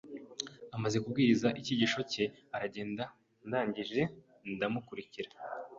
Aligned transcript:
amaze 0.75 0.97
kubwiriza 1.03 1.47
ikigisho 1.59 1.99
cye 2.11 2.23
aragenda 2.55 3.03
ndangije 3.47 4.01
ndamukurikira, 4.53 5.29